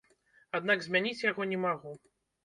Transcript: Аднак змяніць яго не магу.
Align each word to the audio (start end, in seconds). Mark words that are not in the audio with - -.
Аднак 0.59 0.79
змяніць 0.85 1.25
яго 1.25 1.47
не 1.51 1.59
магу. 1.65 1.93